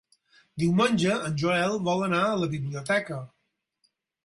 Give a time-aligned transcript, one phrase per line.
[0.61, 3.21] Diumenge en Joel vol anar a la biblioteca.